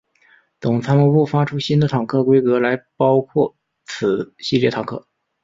[0.59, 3.55] 总参谋部发出新的坦克规格来包括
[3.85, 5.07] 此系列坦克。